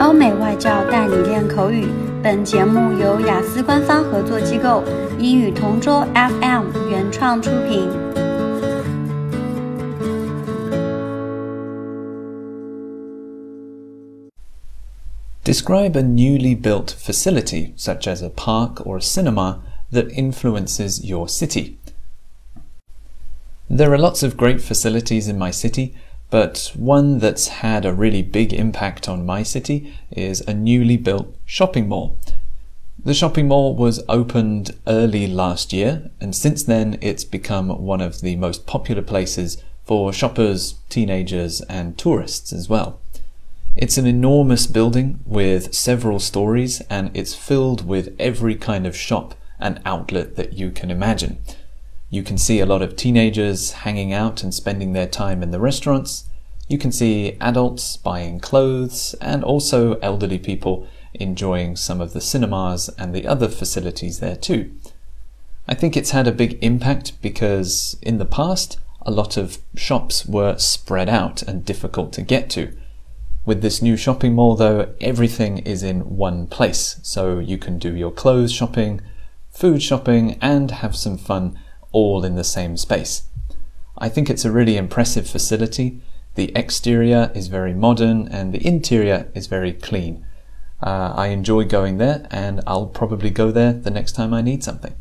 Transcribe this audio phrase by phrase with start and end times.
[0.00, 1.86] 欧美外教带你练口语。
[2.22, 4.82] 本节目由雅思官方合作机构
[5.18, 7.88] 英语同桌 FM 原创出品。
[15.44, 19.60] Describe a newly built facility, such as a park or a cinema,
[19.92, 21.76] that influences your city.
[23.68, 25.94] There are lots of great facilities in my city,
[26.29, 31.35] but one that's had a really big impact on my city is a newly built
[31.45, 32.17] shopping mall.
[33.03, 38.21] The shopping mall was opened early last year, and since then it's become one of
[38.21, 42.99] the most popular places for shoppers, teenagers, and tourists as well.
[43.75, 49.33] It's an enormous building with several stories, and it's filled with every kind of shop
[49.59, 51.37] and outlet that you can imagine.
[52.09, 55.59] You can see a lot of teenagers hanging out and spending their time in the
[55.59, 56.25] restaurants.
[56.67, 62.89] You can see adults buying clothes and also elderly people enjoying some of the cinemas
[62.97, 64.71] and the other facilities there too.
[65.67, 70.25] I think it's had a big impact because in the past, a lot of shops
[70.25, 72.75] were spread out and difficult to get to.
[73.45, 77.95] With this new shopping mall, though, everything is in one place, so you can do
[77.95, 79.01] your clothes shopping,
[79.49, 81.57] food shopping, and have some fun
[81.92, 83.22] all in the same space.
[83.96, 86.00] I think it's a really impressive facility.
[86.34, 90.24] The exterior is very modern and the interior is very clean.
[90.82, 94.62] Uh, I enjoy going there and I'll probably go there the next time I need
[94.64, 94.92] something.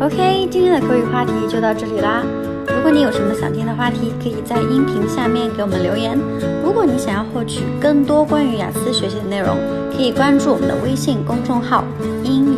[0.00, 2.22] OK，今天的口语话题就到这里啦。
[2.66, 6.18] 如果你有什么想听的话题，可以在音频下面给我们留言。
[6.62, 9.56] 如果你想要获取更多关于雅思学习的内容，
[9.90, 12.57] 可以关注我们的微信公众号“英语同桌”。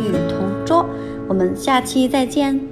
[1.42, 2.71] 们下期再见。